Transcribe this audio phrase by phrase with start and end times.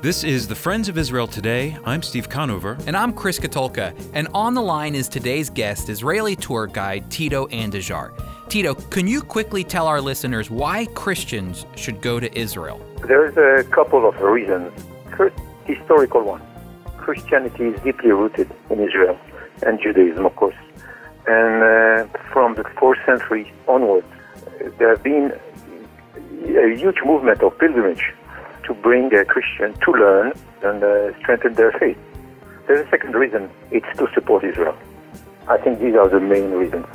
[0.00, 1.76] This is the Friends of Israel Today.
[1.84, 2.78] I'm Steve Conover.
[2.86, 3.92] And I'm Chris Katulka.
[4.14, 8.12] And on the line is today's guest, Israeli tour guide Tito Andujar.
[8.48, 12.80] Tito, can you quickly tell our listeners why Christians should go to Israel?
[13.08, 14.70] There's a couple of reasons.
[15.16, 15.34] First,
[15.64, 16.42] historical one.
[16.96, 19.18] Christianity is deeply rooted in Israel
[19.66, 20.54] and Judaism, of course.
[21.26, 24.06] And uh, from the 4th century onwards,
[24.78, 25.32] there have been
[26.44, 28.14] a huge movement of pilgrimage
[28.68, 30.32] to bring a Christian to learn
[30.62, 31.98] and uh, strengthen their faith.
[32.66, 34.76] There's a second reason it's to support Israel.
[35.48, 36.86] I think these are the main reasons.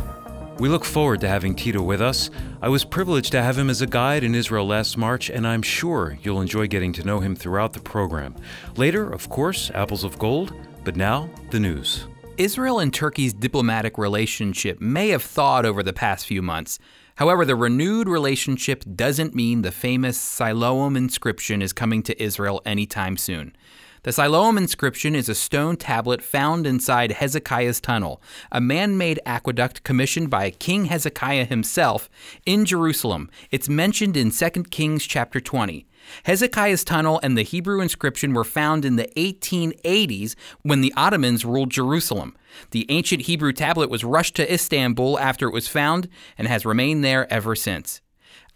[0.59, 2.29] We look forward to having Tito with us.
[2.61, 5.63] I was privileged to have him as a guide in Israel last March, and I'm
[5.63, 8.35] sure you'll enjoy getting to know him throughout the program.
[8.77, 12.05] Later, of course, Apples of Gold, but now, the news.
[12.37, 16.77] Israel and Turkey's diplomatic relationship may have thawed over the past few months.
[17.15, 23.17] However, the renewed relationship doesn't mean the famous Siloam inscription is coming to Israel anytime
[23.17, 23.55] soon.
[24.03, 29.83] The Siloam inscription is a stone tablet found inside Hezekiah's tunnel, a man made aqueduct
[29.83, 32.09] commissioned by King Hezekiah himself
[32.45, 33.29] in Jerusalem.
[33.49, 35.85] It's mentioned in 2 Kings chapter 20.
[36.23, 41.71] Hezekiah's tunnel and the Hebrew inscription were found in the 1880s when the Ottomans ruled
[41.71, 42.35] Jerusalem.
[42.71, 47.03] The ancient Hebrew tablet was rushed to Istanbul after it was found and has remained
[47.03, 48.01] there ever since.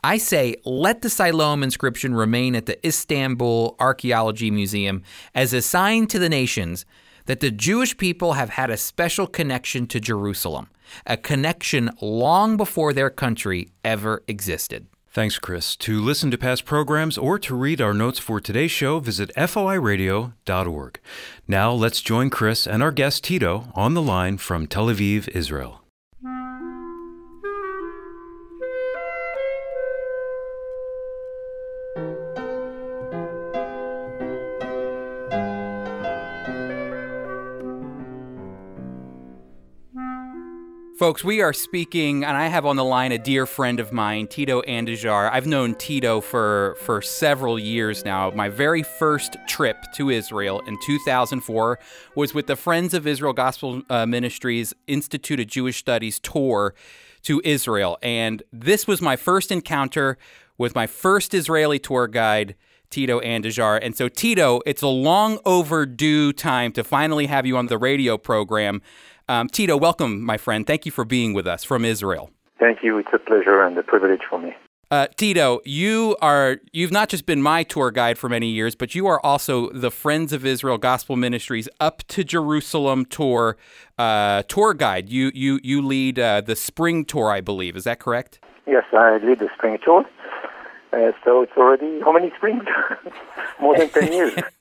[0.03, 6.07] I say let the Siloam inscription remain at the Istanbul Archaeology Museum as a sign
[6.07, 6.85] to the nations
[7.25, 10.69] that the Jewish people have had a special connection to Jerusalem,
[11.05, 14.87] a connection long before their country ever existed.
[15.17, 15.75] Thanks, Chris.
[15.77, 20.99] To listen to past programs or to read our notes for today's show, visit foiradio.org.
[21.47, 25.81] Now let's join Chris and our guest Tito on the line from Tel Aviv, Israel.
[40.97, 44.25] Folks, we are speaking, and I have on the line a dear friend of mine,
[44.25, 45.29] Tito Andujar.
[45.31, 48.31] I've known Tito for, for several years now.
[48.31, 51.77] My very first trip to Israel in 2004
[52.15, 56.73] was with the Friends of Israel Gospel uh, Ministries Institute of Jewish Studies tour
[57.21, 57.99] to Israel.
[58.01, 60.17] And this was my first encounter
[60.57, 62.55] with my first Israeli tour guide,
[62.89, 63.77] Tito Andujar.
[63.83, 68.17] And so, Tito, it's a long overdue time to finally have you on the radio
[68.17, 68.81] program.
[69.29, 70.65] Um, Tito, welcome, my friend.
[70.65, 72.31] Thank you for being with us from Israel.
[72.59, 72.97] Thank you.
[72.97, 74.55] It's a pleasure and a privilege for me.
[74.89, 78.95] Uh, Tito, you are you've not just been my tour guide for many years, but
[78.95, 83.57] you are also the Friends of Israel Gospel Ministries up to Jerusalem tour
[83.97, 85.09] uh, tour guide.
[85.09, 87.75] You you you lead uh, the spring tour, I believe.
[87.75, 88.39] Is that correct?
[88.65, 90.05] Yes, I lead the spring tour.
[90.93, 92.63] Uh, so it's already how many springs?
[93.59, 94.35] More than ten years.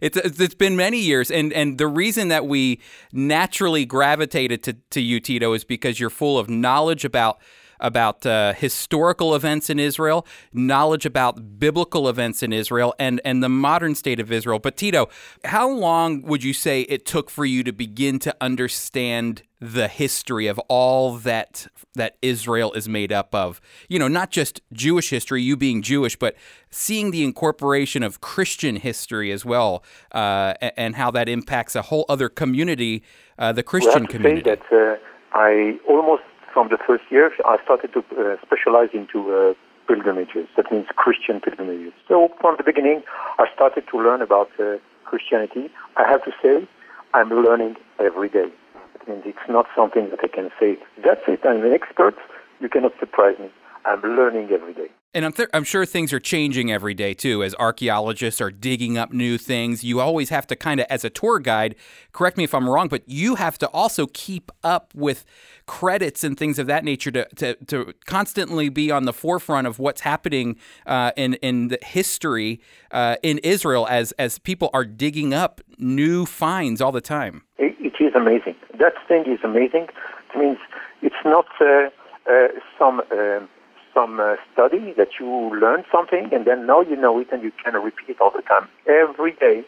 [0.00, 2.80] It's it's been many years, and and the reason that we
[3.12, 7.38] naturally gravitated to to you, Tito, is because you're full of knowledge about
[7.80, 13.48] about uh, historical events in Israel, knowledge about biblical events in Israel, and and the
[13.48, 14.58] modern state of Israel.
[14.58, 15.08] But Tito,
[15.44, 20.46] how long would you say it took for you to begin to understand the history
[20.46, 23.60] of all that that Israel is made up of?
[23.88, 26.36] You know, not just Jewish history, you being Jewish, but
[26.70, 29.82] seeing the incorporation of Christian history as well,
[30.12, 33.02] uh, and how that impacts a whole other community,
[33.38, 34.42] uh, the Christian community.
[34.42, 34.96] That uh,
[35.32, 36.22] I almost
[36.56, 39.52] from the first year, I started to uh, specialize into uh,
[39.86, 40.48] pilgrimages.
[40.56, 41.92] That means Christian pilgrimages.
[42.08, 43.02] So from the beginning,
[43.38, 45.68] I started to learn about uh, Christianity.
[45.98, 46.66] I have to say,
[47.12, 48.48] I'm learning every day.
[48.94, 52.14] That means it's not something that I can say, that's it, I'm an expert.
[52.60, 53.50] You cannot surprise me.
[53.84, 54.88] I'm learning every day.
[55.14, 57.42] And I'm, th- I'm sure things are changing every day too.
[57.42, 61.10] As archaeologists are digging up new things, you always have to kind of, as a
[61.10, 61.74] tour guide,
[62.12, 65.24] correct me if I'm wrong, but you have to also keep up with
[65.64, 69.78] credits and things of that nature to, to, to constantly be on the forefront of
[69.78, 72.60] what's happening uh, in, in the history
[72.90, 77.42] uh, in Israel as, as people are digging up new finds all the time.
[77.58, 78.54] it, it is amazing.
[78.78, 79.88] That thing is amazing.
[80.34, 80.58] It means
[81.00, 81.88] it's not uh,
[82.30, 82.48] uh
[82.78, 83.48] some um,
[83.96, 85.26] some uh, study that you
[85.56, 88.42] learn something and then now you know it and you can repeat it all the
[88.42, 88.68] time.
[88.86, 89.64] Every day,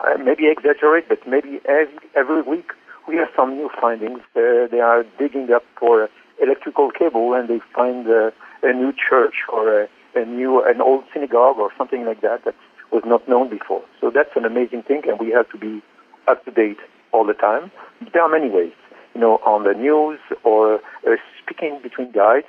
[0.00, 2.72] uh, maybe exaggerate, but maybe every, every week
[3.08, 4.20] we have some new findings.
[4.36, 6.08] Uh, they are digging up for
[6.42, 8.30] electrical cable and they find uh,
[8.62, 12.54] a new church or a, a new an old synagogue or something like that that
[12.92, 13.82] was not known before.
[14.00, 15.82] So that's an amazing thing, and we have to be
[16.28, 16.78] up to date
[17.12, 17.70] all the time.
[18.12, 18.72] There are many ways,
[19.14, 22.46] you know, on the news or uh, speaking between guides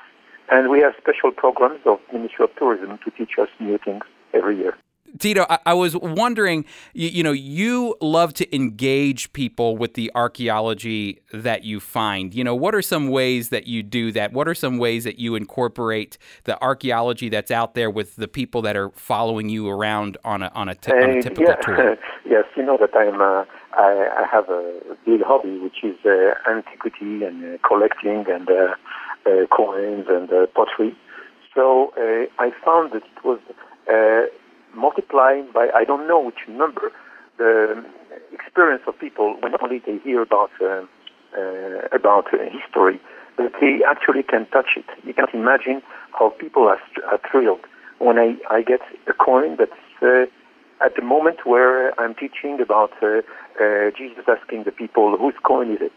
[0.52, 4.04] and we have special programs of Ministry of Tourism to teach us new things
[4.34, 4.78] every year.
[5.20, 10.10] Tito, I, I was wondering, you, you, know, you love to engage people with the
[10.16, 12.34] archaeology that you find.
[12.34, 14.32] You know, what are some ways that you do that?
[14.32, 18.62] What are some ways that you incorporate the archaeology that's out there with the people
[18.62, 21.56] that are following you around on a on a, t- on a typical yeah.
[21.56, 21.98] tour?
[22.26, 23.22] yes, you know that I'm.
[23.22, 28.50] Uh, I, I, have a big hobby, which is uh, antiquity and uh, collecting and
[28.50, 28.76] uh, uh,
[29.50, 30.96] coins and pottery.
[31.54, 31.94] So
[32.40, 33.40] I found that it was
[34.74, 36.92] multiplying by I don't know which number
[37.38, 37.84] the
[38.32, 40.86] experience of people when only they hear about uh,
[41.38, 43.00] uh, about uh, history,
[43.38, 44.86] but they actually can touch it.
[45.04, 45.82] You can imagine
[46.18, 46.80] how people are,
[47.10, 47.62] are thrilled
[48.00, 49.72] when I, I get a coin that's
[50.02, 50.26] uh,
[50.84, 53.22] at the moment where I'm teaching about uh,
[53.62, 55.94] uh, Jesus asking the people whose coin is it,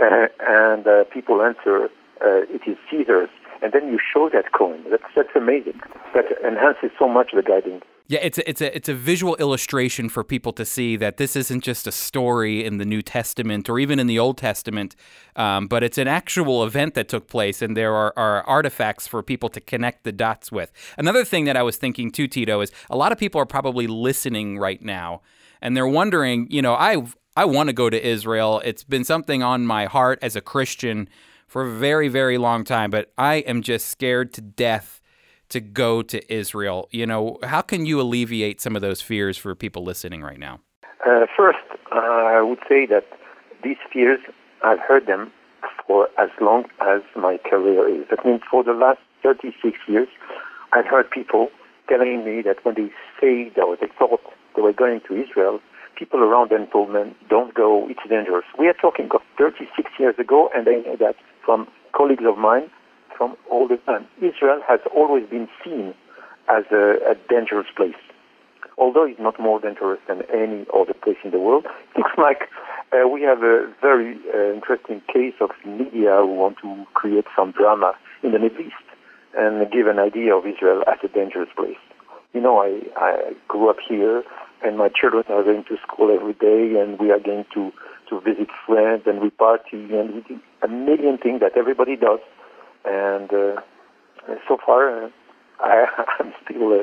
[0.00, 1.88] and people answer
[2.22, 3.30] it is Caesar's
[3.62, 4.84] and then you show that coin.
[4.90, 5.80] That's that's amazing.
[6.14, 7.82] That enhances so much the guiding.
[8.08, 11.36] Yeah, it's a, it's a it's a visual illustration for people to see that this
[11.36, 14.96] isn't just a story in the New Testament or even in the Old Testament,
[15.36, 19.22] um, but it's an actual event that took place, and there are, are artifacts for
[19.22, 20.72] people to connect the dots with.
[20.98, 23.86] Another thing that I was thinking too, Tito, is a lot of people are probably
[23.86, 25.20] listening right now,
[25.62, 27.04] and they're wondering, you know, I
[27.36, 28.60] I want to go to Israel.
[28.64, 31.08] It's been something on my heart as a Christian
[31.50, 35.00] for a very very long time, but I am just scared to death
[35.48, 36.88] to go to Israel.
[36.92, 40.60] You know, how can you alleviate some of those fears for people listening right now?
[41.04, 41.58] Uh, first,
[41.90, 41.98] uh,
[42.38, 43.04] I would say that
[43.64, 44.20] these fears,
[44.64, 45.32] I've heard them
[45.88, 48.06] for as long as my career is.
[48.10, 50.08] That means for the last 36 years,
[50.72, 51.48] I've heard people
[51.88, 54.20] telling me that when they say or they thought
[54.54, 55.58] they were going to Israel,
[55.96, 58.44] people around them told them, don't go, it's dangerous.
[58.56, 62.70] We are talking of 36 years ago, and I know that from colleagues of mine
[63.16, 64.06] from all the time.
[64.18, 65.94] Israel has always been seen
[66.48, 68.00] as a, a dangerous place.
[68.78, 72.48] Although it's not more dangerous than any other place in the world, it looks like
[72.92, 77.52] uh, we have a very uh, interesting case of media who want to create some
[77.52, 78.86] drama in the Middle East
[79.36, 81.78] and give an idea of Israel as a dangerous place.
[82.32, 84.22] You know, I, I grew up here,
[84.64, 87.70] and my children are going to school every day, and we are going to,
[88.08, 92.20] to visit friends, and we party, and we do a million things that everybody does
[92.84, 93.60] and uh,
[94.48, 95.10] so far.
[95.62, 95.86] Uh, I,
[96.20, 96.76] am still uh,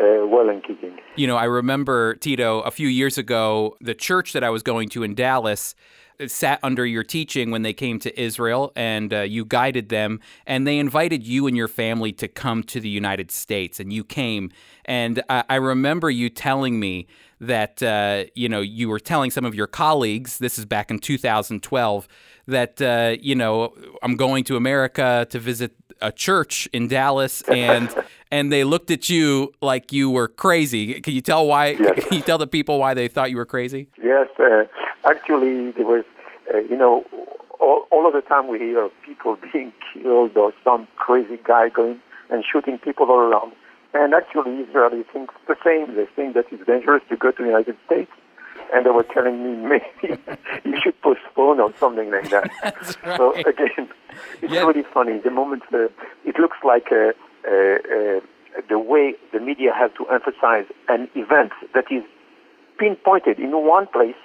[0.00, 0.98] uh, well and kicking.
[1.16, 4.88] You know, I remember, Tito, a few years ago, the church that I was going
[4.90, 5.74] to in Dallas
[6.26, 10.66] sat under your teaching when they came to Israel and uh, you guided them and
[10.66, 14.50] they invited you and your family to come to the United States and you came
[14.84, 17.08] and I, I remember you telling me
[17.40, 21.00] that uh, you know you were telling some of your colleagues this is back in
[21.00, 22.08] 2012
[22.46, 27.92] that uh, you know I'm going to America to visit a church in Dallas, and
[28.30, 31.00] and they looked at you like you were crazy.
[31.00, 31.70] Can you tell why?
[31.70, 32.04] Yes.
[32.04, 33.88] Can you tell the people why they thought you were crazy?
[34.02, 34.64] Yes, uh,
[35.04, 36.04] actually, there was
[36.52, 37.04] uh, you know
[37.58, 41.70] all, all of the time we hear of people being killed or some crazy guy
[41.70, 43.52] going and shooting people all around.
[43.94, 45.94] And actually, Israelis think the same.
[45.94, 48.10] They think that it's dangerous to go to the United States
[48.72, 50.20] and they were telling me maybe
[50.64, 52.50] you should postpone or something like that.
[53.04, 53.16] right.
[53.16, 53.88] So again,
[54.42, 55.18] it's really funny.
[55.18, 55.88] The moment uh,
[56.24, 57.12] it looks like uh,
[57.46, 58.20] uh, uh,
[58.68, 62.02] the way the media has to emphasize an event that is
[62.78, 64.16] pinpointed in one place,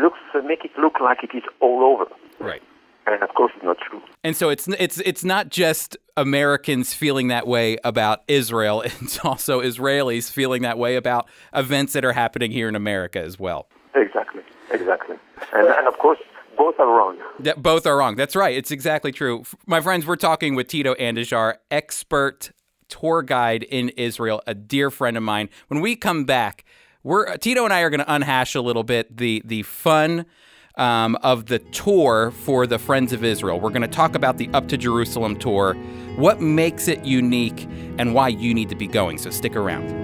[0.00, 2.10] looks uh, make it look like it is all over.
[2.38, 2.62] Right
[3.06, 4.00] and of course it's not true.
[4.24, 9.60] And so it's it's it's not just Americans feeling that way about Israel; it's also
[9.60, 13.68] Israelis feeling that way about events that are happening here in America as well.
[13.94, 15.16] Exactly, exactly,
[15.52, 16.18] and and of course.
[16.54, 17.16] Both are wrong.
[17.42, 18.14] Yeah, both are wrong.
[18.14, 18.54] That's right.
[18.54, 19.42] It's exactly true.
[19.66, 22.52] My friends, we're talking with Tito Andujar, expert
[22.88, 25.48] tour guide in Israel, a dear friend of mine.
[25.68, 26.64] When we come back,
[27.02, 30.26] we're Tito and I are going to unhash a little bit the the fun
[30.76, 33.60] um, of the tour for the Friends of Israel.
[33.60, 35.74] We're going to talk about the Up to Jerusalem tour,
[36.16, 39.18] what makes it unique, and why you need to be going.
[39.18, 40.02] So stick around.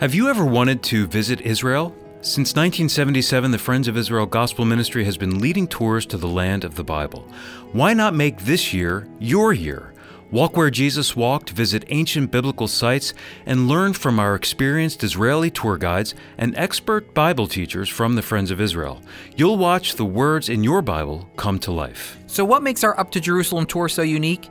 [0.00, 1.94] Have you ever wanted to visit Israel?
[2.22, 6.64] Since 1977, the Friends of Israel Gospel Ministry has been leading tours to the land
[6.64, 7.26] of the Bible.
[7.72, 9.91] Why not make this year your year?
[10.32, 13.12] Walk where Jesus walked, visit ancient biblical sites,
[13.44, 18.50] and learn from our experienced Israeli tour guides and expert Bible teachers from the Friends
[18.50, 19.02] of Israel.
[19.36, 22.16] You'll watch the words in your Bible come to life.
[22.26, 24.48] So, what makes our Up to Jerusalem tour so unique?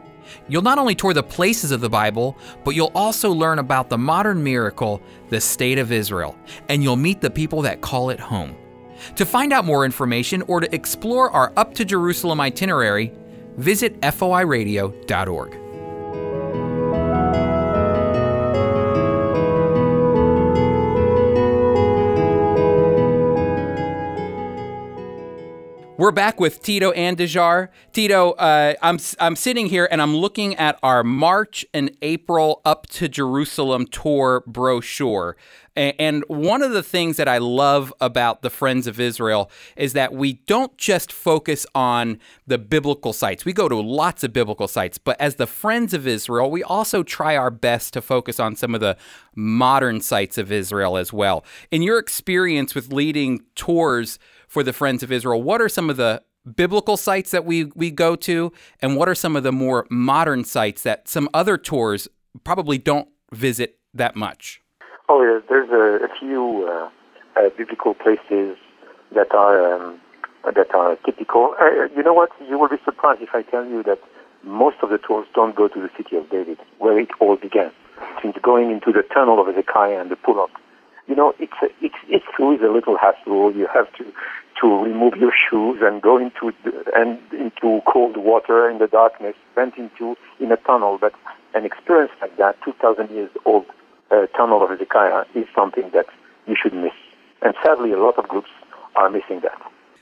[0.47, 3.97] You'll not only tour the places of the Bible, but you'll also learn about the
[3.97, 6.37] modern miracle, the State of Israel,
[6.69, 8.55] and you'll meet the people that call it home.
[9.15, 13.11] To find out more information or to explore our Up to Jerusalem itinerary,
[13.57, 15.60] visit foiradio.org.
[26.01, 27.67] We're back with Tito Andujar.
[27.93, 32.87] Tito, uh, I'm I'm sitting here and I'm looking at our March and April up
[32.87, 35.37] to Jerusalem tour brochure.
[35.75, 40.11] And one of the things that I love about the Friends of Israel is that
[40.11, 43.45] we don't just focus on the biblical sites.
[43.45, 47.03] We go to lots of biblical sites, but as the Friends of Israel, we also
[47.03, 48.97] try our best to focus on some of the
[49.33, 51.45] modern sites of Israel as well.
[51.69, 54.19] In your experience with leading tours
[54.51, 55.41] for the Friends of Israel.
[55.41, 56.21] What are some of the
[56.57, 60.43] biblical sites that we, we go to, and what are some of the more modern
[60.43, 62.09] sites that some other tours
[62.43, 64.61] probably don't visit that much?
[65.07, 66.89] Oh, yeah, there's a, a few uh,
[67.39, 68.57] uh, biblical places
[69.15, 70.01] that are um,
[70.43, 71.55] that are typical.
[71.61, 72.31] Uh, you know what?
[72.49, 73.99] You will be surprised if I tell you that
[74.43, 77.71] most of the tours don't go to the city of David, where it all began.
[78.21, 80.49] Since going into the tunnel of Hezekiah and the pull-up,
[81.07, 83.53] you know, it's a, it's it's always a little hassle.
[83.53, 84.05] You have to
[84.61, 86.53] to remove your shoes and go into
[86.95, 90.97] and into cold water in the darkness, went into in a tunnel.
[90.99, 91.13] But
[91.53, 93.65] an experience like that, 2,000 years old
[94.11, 96.05] uh, tunnel of Hezekiah, is something that
[96.47, 96.93] you should miss.
[97.41, 98.49] And sadly, a lot of groups
[98.95, 99.59] are missing that.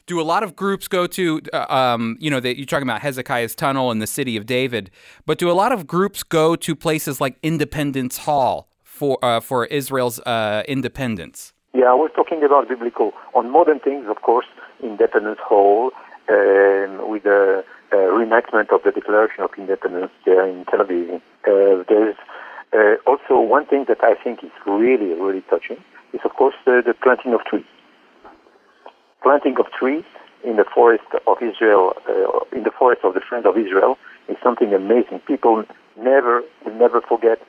[0.07, 3.01] Do a lot of groups go to, uh, um, you know, that you're talking about
[3.01, 4.89] Hezekiah's tunnel and the city of David,
[5.27, 8.67] but do a lot of groups go to places like Independence Hall
[8.99, 11.53] for uh, for Israel's uh, independence?
[11.73, 13.13] Yeah, was talking about biblical.
[13.33, 14.49] On modern things, of course,
[14.91, 15.91] Independence Hall,
[16.35, 21.15] um, with the uh, reenactment of the Declaration of Independence there in Tel Aviv.
[21.15, 22.19] Uh, there's
[22.77, 25.79] uh, also one thing that I think is really, really touching
[26.13, 27.69] is, of course, the planting of trees.
[29.21, 30.05] Planting of trees
[30.43, 34.37] in the forest of Israel, uh, in the forest of the Friends of Israel, is
[34.43, 35.19] something amazing.
[35.33, 35.65] People
[35.97, 37.39] never will never forget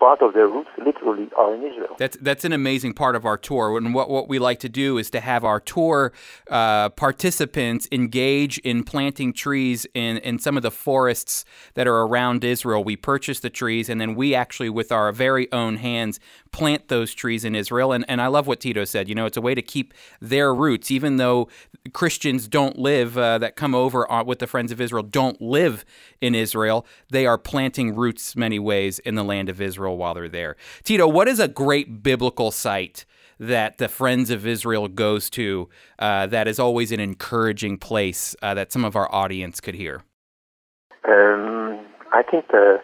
[0.00, 1.94] part of their roots literally are in Israel.
[1.98, 3.76] That's that's an amazing part of our tour.
[3.76, 6.12] And what, what we like to do is to have our tour
[6.50, 12.42] uh, participants engage in planting trees in, in some of the forests that are around
[12.42, 12.82] Israel.
[12.82, 16.18] We purchase the trees and then we actually, with our very own hands,
[16.50, 17.92] plant those trees in Israel.
[17.92, 19.08] And, and I love what Tito said.
[19.08, 21.48] You know, it's a way to keep their roots, even though
[21.92, 25.84] Christians don't live, uh, that come over with the Friends of Israel, don't live
[26.20, 26.86] in Israel.
[27.10, 30.56] They are planting roots many ways in the land of Israel while they're there.
[30.82, 33.04] Tito, what is a great biblical site?
[33.42, 38.52] that the Friends of Israel goes to uh, that is always an encouraging place uh,
[38.52, 40.02] that some of our audience could hear?
[41.08, 41.80] Um,
[42.12, 42.82] I think the,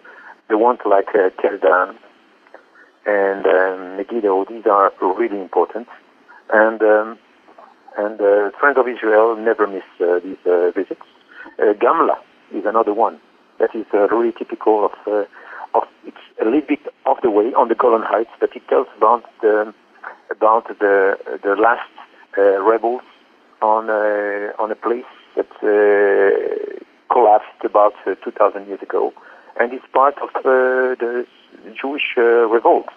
[0.48, 1.28] the ones like uh,
[3.06, 5.86] and um, Megiddo, these are really important.
[6.52, 7.18] And um,
[7.96, 11.00] and uh, Friends of Israel never miss uh, these uh, visits.
[11.58, 12.16] Uh, Gamla
[12.54, 13.20] is another one
[13.58, 15.24] that is uh, really typical of uh,
[15.74, 18.88] of it's a little bit off the way on the Golan Heights, but it tells
[18.96, 19.72] about the
[20.30, 21.90] about the the last
[22.36, 23.02] rebels
[23.62, 23.90] on
[24.58, 25.04] on a place
[25.36, 25.50] that
[27.10, 29.12] collapsed about 2,000 years ago,
[29.58, 31.26] and it's part of the
[31.80, 32.88] Jewish uh, revolt.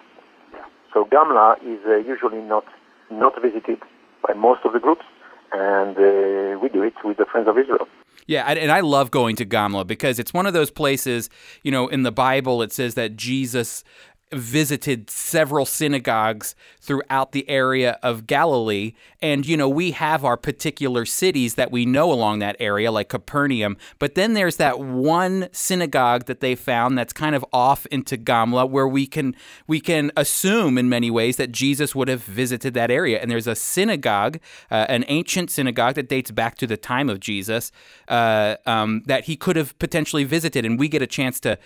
[0.93, 2.65] So Gamla is uh, usually not
[3.11, 3.79] not visited
[4.27, 5.05] by most of the groups,
[5.51, 7.87] and uh, we do it with the Friends of Israel.
[8.29, 11.31] Yeah, and I love going to Gamla because it's one of those places,
[11.63, 13.83] you know, in the Bible it says that Jesus
[14.31, 18.93] visited several synagogues throughout the area of Galilee.
[19.21, 23.09] And, you know, we have our particular cities that we know along that area, like
[23.09, 23.77] Capernaum.
[23.97, 28.69] But then there's that one synagogue that they found that's kind of off into Gamla
[28.69, 29.35] where we can
[29.67, 33.19] we can assume in many ways that Jesus would have visited that area.
[33.19, 37.19] And there's a synagogue, uh, an ancient synagogue that dates back to the time of
[37.19, 37.71] Jesus,
[38.07, 40.65] uh, um, that he could have potentially visited.
[40.65, 41.57] And we get a chance to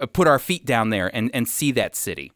[0.00, 2.26] uh, put our feet down there and, and see that city.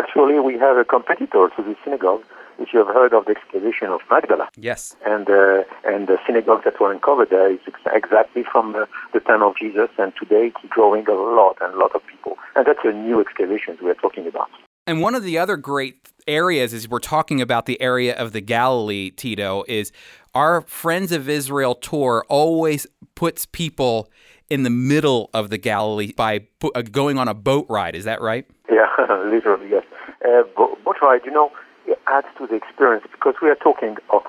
[0.00, 2.22] Actually, we have a competitor to the synagogue.
[2.62, 4.80] If you have heard of the excavation of Magdala, yes,
[5.12, 8.84] and uh, and the synagogues that were uncovered there is ex- exactly from the,
[9.14, 12.34] the time of Jesus, and today it's growing a lot and a lot of people,
[12.54, 14.50] and that's a new excavation we are talking about.
[14.86, 15.94] And one of the other great
[16.26, 19.92] areas is we're talking about the area of the Galilee, Tito, is
[20.34, 24.10] our Friends of Israel tour always puts people
[24.50, 27.94] in the middle of the Galilee by uh, going on a boat ride.
[27.94, 28.46] Is that right?
[28.70, 28.86] Yeah,
[29.24, 29.84] literally, yes.
[30.24, 31.50] Uh, boat ride, you know,
[31.86, 34.22] it adds to the experience because we are talking of,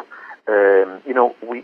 [0.48, 1.64] um, you know, we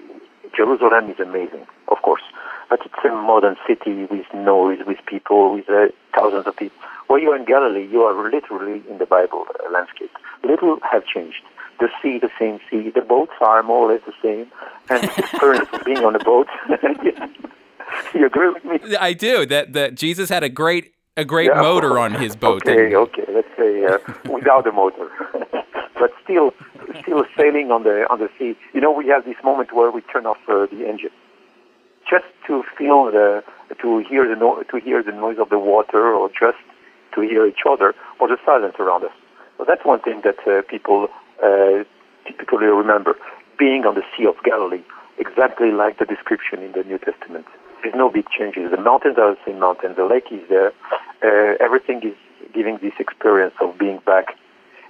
[0.56, 2.22] Jerusalem is amazing, of course,
[2.70, 6.78] but it's a modern city with noise, with people, with uh, thousands of people.
[7.08, 10.12] Where you are in Galilee, you are literally in the Bible uh, landscape.
[10.44, 11.44] Little have changed.
[11.80, 12.90] The sea, the same sea.
[12.90, 14.48] The boats are more or less the same,
[14.90, 16.48] and the experience of being on a boat
[18.14, 18.96] you agree with me?
[18.98, 19.46] I do.
[19.46, 21.62] That that Jesus had a great a great yeah.
[21.62, 22.62] motor on his boat.
[22.66, 23.26] Okay, okay.
[23.34, 23.98] Let's say uh,
[24.32, 25.10] without a motor,
[26.00, 26.54] but still,
[27.02, 28.56] still sailing on the on the sea.
[28.74, 31.12] You know, we have this moment where we turn off uh, the engine,
[32.10, 33.44] just to feel the
[33.82, 36.62] to hear the no- to hear the noise of the water, or just
[37.16, 39.12] to hear each other, or the silence around us.
[39.58, 41.08] So that's one thing that uh, people
[41.44, 41.84] uh,
[42.28, 43.16] typically remember:
[43.58, 44.84] being on the Sea of Galilee,
[45.18, 47.48] exactly like the description in the New Testament.
[47.82, 48.72] There's no big changes.
[48.72, 49.96] The mountains are the same mountains.
[49.98, 50.74] The lake is there.
[51.24, 52.16] Uh, everything is
[52.54, 54.36] giving this experience of being back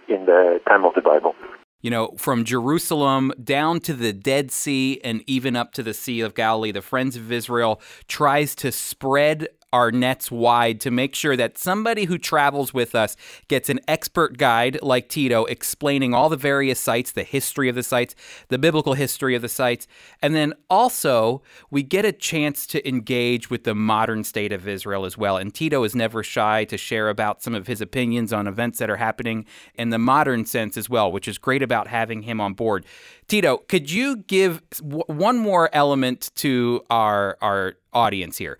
[0.08, 1.36] in the time of the Bible.
[1.82, 6.22] You know, from Jerusalem down to the Dead Sea and even up to the Sea
[6.22, 11.36] of Galilee, the Friends of Israel tries to spread our nets wide to make sure
[11.36, 16.38] that somebody who travels with us gets an expert guide like Tito explaining all the
[16.38, 18.16] various sites, the history of the sites,
[18.48, 19.88] the biblical history of the sites,
[20.22, 25.06] and then also we get a chance to engage with the modern state of Israel
[25.06, 25.38] as well.
[25.38, 28.90] And Tito is never shy to share about some of his opinions on events that
[28.90, 29.46] are happening
[29.76, 32.86] in the modern sense as well, which is great about having him on board.
[33.28, 38.58] Tito, could you give one more element to our our audience here?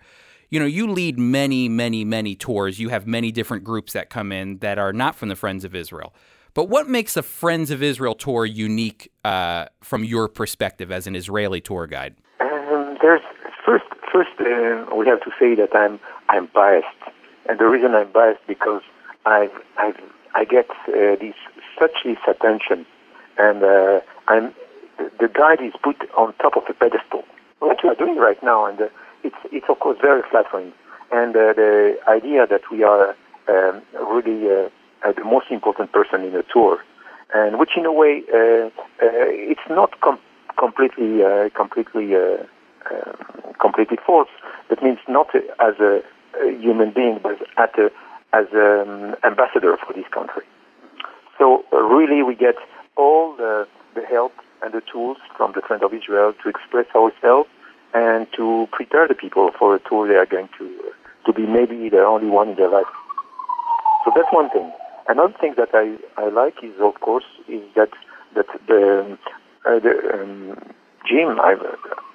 [0.50, 2.78] You know, you lead many, many, many tours.
[2.78, 5.74] You have many different groups that come in that are not from the Friends of
[5.74, 6.14] Israel.
[6.54, 11.14] But what makes a Friends of Israel tour unique uh, from your perspective as an
[11.14, 12.16] Israeli tour guide?
[12.40, 13.20] Um, there's
[13.64, 16.86] first, first uh, we have to say that I'm I'm biased,
[17.48, 18.82] and the reason I'm biased because
[19.24, 20.00] I've, I've
[20.34, 21.34] I get uh, this
[21.78, 22.86] such this attention,
[23.38, 24.54] and uh, I'm
[25.20, 27.24] the guide is put on top of a pedestal.
[27.60, 28.88] What you are doing right now, and uh,
[29.24, 30.72] it's, it's of course very flattering.
[31.10, 33.16] And uh, the idea that we are
[33.48, 33.82] um,
[34.12, 36.78] really uh, the most important person in the tour,
[37.34, 38.70] and which in a way uh, uh,
[39.00, 40.18] it's not com-
[40.58, 42.14] completely uh, completely
[43.60, 44.28] completely false.
[44.70, 46.02] That means not as a,
[46.60, 47.90] human being, but as a,
[48.32, 50.44] as an um, ambassador for this country.
[51.38, 52.56] So really, we get
[52.96, 57.48] all the, the help and the tools from the Friend of Israel to express ourselves
[57.94, 60.92] and to prepare the people for a tour they are going to
[61.26, 62.86] to be maybe the only one in their life.
[64.04, 64.72] So that's one thing.
[65.08, 67.90] Another thing that I, I like is of course is that
[68.34, 69.18] that the,
[69.66, 70.56] uh, the um,
[71.06, 71.64] Jim I've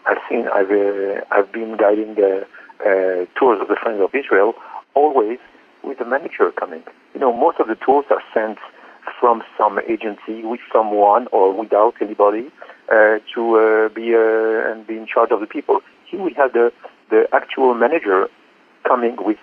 [0.06, 2.46] I've seen I've uh, I've been guiding the
[2.82, 4.54] uh, tours of the Friends of Israel
[4.94, 5.40] always
[5.84, 6.84] with a manager coming.
[7.14, 8.58] You know most of the tours are sent
[9.20, 14.98] from some agency with someone or without anybody uh, to uh, be uh, and be
[14.98, 15.82] in charge of the people.
[16.10, 16.72] Here we have the
[17.10, 18.28] the actual manager
[18.88, 19.38] coming with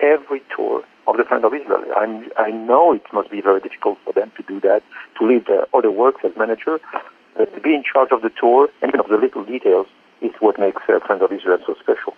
[0.00, 1.84] every tour of the Friend of Israel.
[1.96, 4.82] I'm, I know it must be very difficult for them to do that,
[5.18, 6.80] to leave the other works as manager,
[7.36, 9.86] but to be in charge of the tour and of the little details
[10.22, 12.14] is what makes uh, Friends of Israel so special.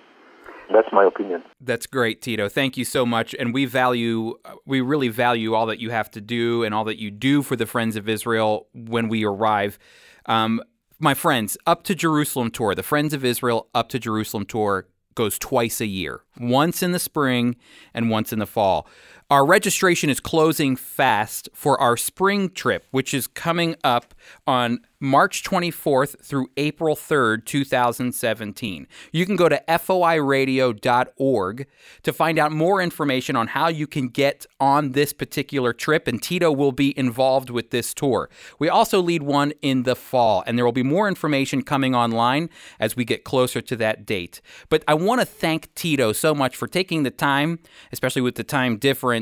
[0.73, 1.45] That's my opinion.
[1.61, 2.49] That's great, Tito.
[2.49, 3.35] Thank you so much.
[3.39, 4.35] And we value,
[4.65, 7.55] we really value all that you have to do and all that you do for
[7.55, 9.79] the Friends of Israel when we arrive.
[10.27, 10.63] Um,
[10.99, 15.39] my friends, Up to Jerusalem tour, the Friends of Israel Up to Jerusalem tour goes
[15.39, 17.57] twice a year, once in the spring
[17.95, 18.87] and once in the fall.
[19.29, 24.15] Our registration is closing fast for our spring trip, which is coming up
[24.47, 28.87] on March 24th through April 3rd, 2017.
[29.13, 31.67] You can go to foiradio.org
[32.03, 36.23] to find out more information on how you can get on this particular trip, and
[36.23, 38.31] Tito will be involved with this tour.
[38.59, 42.49] We also lead one in the fall, and there will be more information coming online
[42.81, 44.41] as we get closer to that date.
[44.69, 47.59] But I want to thank Tito so much for taking the time,
[47.93, 49.16] especially with the time difference,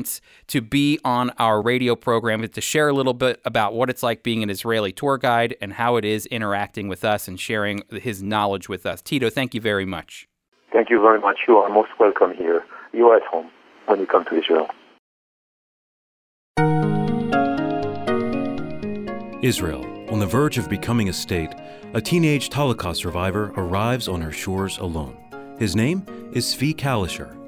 [0.47, 4.03] to be on our radio program and to share a little bit about what it's
[4.03, 7.83] like being an Israeli tour guide and how it is interacting with us and sharing
[7.91, 9.01] his knowledge with us.
[9.01, 10.27] Tito, thank you very much.
[10.73, 11.39] Thank you very much.
[11.47, 12.65] You are most welcome here.
[12.93, 13.49] You are at home
[13.85, 14.67] when you come to Israel.
[19.41, 21.53] Israel, on the verge of becoming a state,
[21.93, 25.15] a teenage Holocaust survivor arrives on her shores alone.
[25.59, 26.03] His name
[26.33, 27.44] is Zvi Kalisher.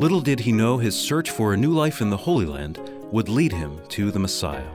[0.00, 2.78] Little did he know his search for a new life in the Holy Land
[3.12, 4.66] would lead him to the Messiah.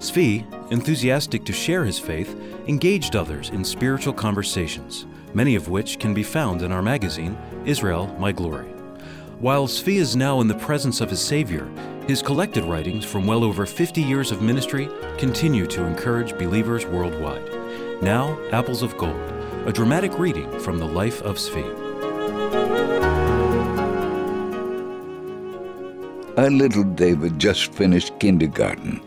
[0.00, 2.34] Zvi, enthusiastic to share his faith,
[2.66, 8.08] engaged others in spiritual conversations, many of which can be found in our magazine, Israel
[8.18, 8.66] My Glory.
[9.38, 11.70] While Zvi is now in the presence of his Savior,
[12.08, 18.02] his collected writings from well over 50 years of ministry continue to encourage believers worldwide.
[18.02, 19.32] Now, Apples of Gold,
[19.66, 21.79] a dramatic reading from the life of Zvi.
[26.36, 29.00] Our little David just finished kindergarten.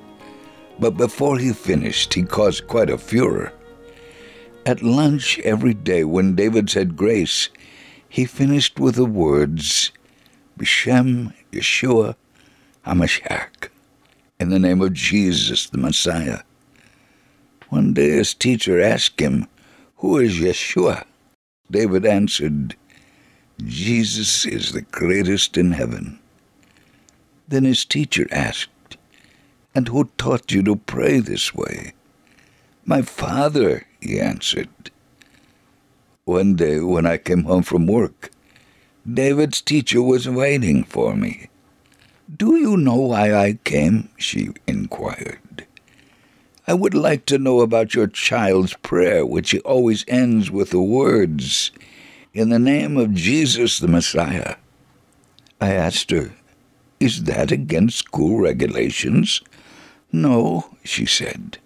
[0.77, 3.53] But before he finished, he caused quite a furor.
[4.65, 7.49] At lunch every day, when David said grace,
[8.09, 9.91] he finished with the words,
[10.59, 12.15] B'Shem Yeshua
[12.85, 13.69] HaMashiach,
[14.39, 16.39] in the name of Jesus the Messiah.
[17.69, 19.47] One day his teacher asked him,
[19.97, 21.05] Who is Yeshua?
[21.71, 22.75] David answered,
[23.65, 26.19] Jesus is the greatest in heaven.
[27.53, 28.97] Then his teacher asked,
[29.75, 31.93] And who taught you to pray this way?
[32.83, 34.89] My father, he answered.
[36.25, 38.31] One day when I came home from work,
[39.07, 41.49] David's teacher was waiting for me.
[42.35, 44.09] Do you know why I came?
[44.17, 45.67] she inquired.
[46.65, 51.69] I would like to know about your child's prayer, which always ends with the words,
[52.33, 54.55] In the name of Jesus the Messiah.
[55.61, 56.33] I asked her,
[57.03, 59.41] Is that against school regulations?
[60.13, 61.57] No, she said,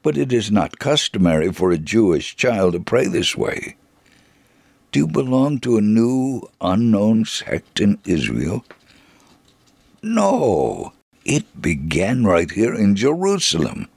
[0.00, 3.74] but it is not customary for a Jewish child to pray this way.
[4.92, 8.64] Do you belong to a new, unknown sect in Israel?
[10.04, 10.92] No,
[11.24, 13.88] it began right here in Jerusalem.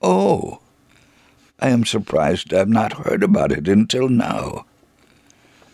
[0.00, 0.60] Oh,
[1.58, 4.66] I am surprised I have not heard about it until now.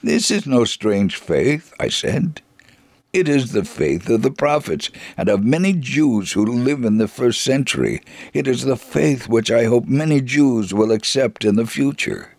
[0.03, 2.41] This is no strange faith, I said.
[3.13, 7.09] It is the faith of the prophets and of many Jews who live in the
[7.09, 8.03] first century.
[8.33, 12.37] It is the faith which I hope many Jews will accept in the future.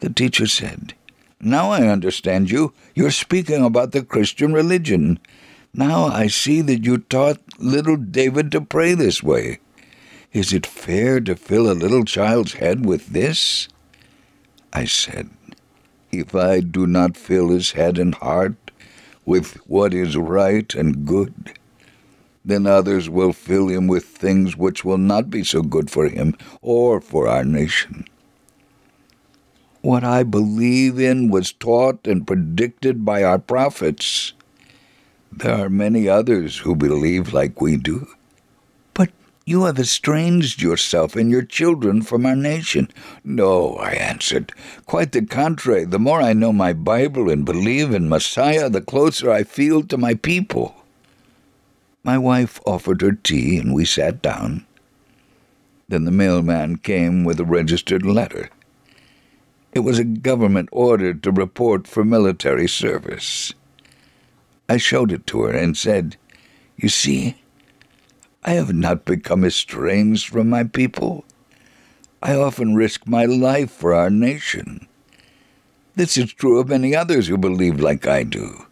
[0.00, 0.92] The teacher said,
[1.40, 2.74] Now I understand you.
[2.94, 5.18] You're speaking about the Christian religion.
[5.72, 9.58] Now I see that you taught little David to pray this way.
[10.34, 13.68] Is it fair to fill a little child's head with this?
[14.70, 15.30] I said,
[16.10, 18.54] If I do not fill his head and heart
[19.24, 21.52] with what is right and good,
[22.44, 26.36] then others will fill him with things which will not be so good for him
[26.60, 28.04] or for our nation.
[29.80, 34.32] What I believe in was taught and predicted by our prophets.
[35.32, 38.06] There are many others who believe like we do.
[39.44, 42.88] You have estranged yourself and your children from our nation.
[43.24, 44.52] No, I answered.
[44.86, 45.84] Quite the contrary.
[45.84, 49.98] The more I know my Bible and believe in Messiah, the closer I feel to
[49.98, 50.76] my people.
[52.04, 54.64] My wife offered her tea, and we sat down.
[55.88, 58.48] Then the mailman came with a registered letter.
[59.74, 63.52] It was a government order to report for military service.
[64.68, 66.16] I showed it to her and said,
[66.76, 67.36] You see,
[68.44, 71.24] I have not become estranged from my people.
[72.22, 74.86] I often risk my life for our nation.
[75.94, 78.66] This is true of many others who believe like I do.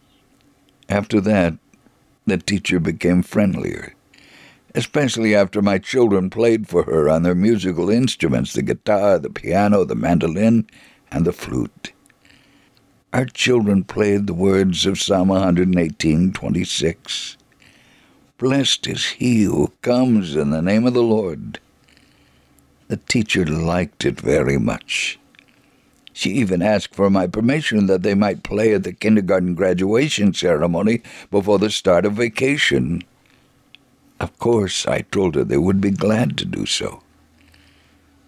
[0.88, 1.54] After that,
[2.26, 3.94] the teacher became friendlier,
[4.74, 9.85] especially after my children played for her on their musical instruments the guitar, the piano,
[9.85, 10.66] the mandolin,
[11.11, 11.92] and the flute
[13.12, 17.37] our children played the words of Psalm 118:26.
[18.40, 21.61] Blessed is he who comes in the name of the Lord.
[22.88, 25.18] The teacher liked it very much.
[26.14, 31.03] She even asked for my permission that they might play at the kindergarten graduation ceremony
[31.31, 33.03] before the start of vacation.
[34.18, 37.03] Of course, I told her they would be glad to do so.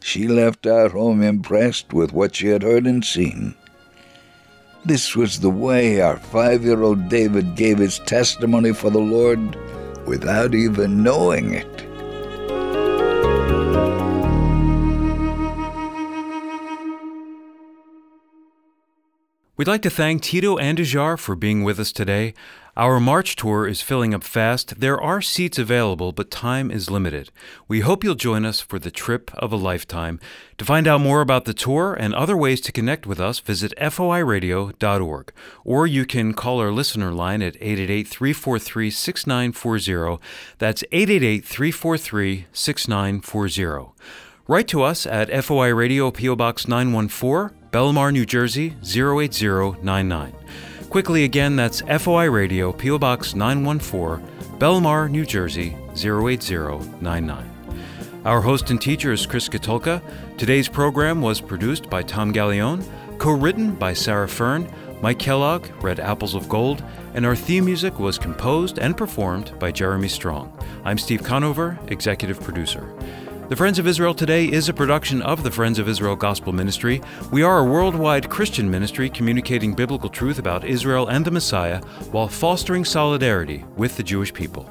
[0.00, 3.54] She left our home impressed with what she had heard and seen.
[4.84, 9.56] This was the way our five year old David gave his testimony for the Lord
[10.06, 11.86] without even knowing it.
[19.56, 22.34] We'd like to thank Tito Andujar for being with us today.
[22.74, 24.80] Our March tour is filling up fast.
[24.80, 27.30] There are seats available, but time is limited.
[27.68, 30.18] We hope you'll join us for the trip of a lifetime.
[30.56, 33.74] To find out more about the tour and other ways to connect with us, visit
[33.76, 35.32] foiradio.org.
[35.64, 40.22] Or you can call our listener line at 888 343 6940.
[40.56, 43.92] That's 888 343 6940.
[44.48, 50.32] Write to us at FOI Radio PO Box 914, Bellmawr, New Jersey 08099.
[50.92, 52.98] Quickly again, that's FOI Radio, P.O.
[52.98, 54.28] Box 914,
[54.58, 57.50] Bellmawr, New Jersey 08099.
[58.26, 60.02] Our host and teacher is Chris Katulka.
[60.36, 62.84] Today's program was produced by Tom Gallione,
[63.16, 64.70] co written by Sarah Fern.
[65.00, 69.72] Mike Kellogg read Apples of Gold, and our theme music was composed and performed by
[69.72, 70.52] Jeremy Strong.
[70.84, 72.86] I'm Steve Conover, executive producer.
[73.52, 77.02] The Friends of Israel Today is a production of the Friends of Israel Gospel Ministry.
[77.30, 82.28] We are a worldwide Christian ministry communicating biblical truth about Israel and the Messiah while
[82.28, 84.64] fostering solidarity with the Jewish people.